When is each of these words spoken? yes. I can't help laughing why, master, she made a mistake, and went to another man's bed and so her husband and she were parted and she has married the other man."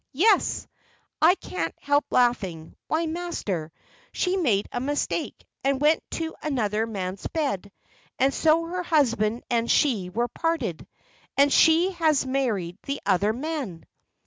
yes. 0.15 0.65
I 1.21 1.35
can't 1.35 1.75
help 1.79 2.05
laughing 2.09 2.75
why, 2.87 3.05
master, 3.05 3.71
she 4.11 4.35
made 4.35 4.67
a 4.71 4.79
mistake, 4.79 5.45
and 5.63 5.79
went 5.79 6.01
to 6.17 6.33
another 6.41 6.87
man's 6.87 7.27
bed 7.27 7.71
and 8.17 8.33
so 8.33 8.65
her 8.65 8.81
husband 8.81 9.43
and 9.51 9.69
she 9.69 10.09
were 10.09 10.27
parted 10.27 10.87
and 11.37 11.53
she 11.53 11.91
has 11.91 12.25
married 12.25 12.79
the 12.81 12.99
other 13.05 13.31
man." 13.31 13.85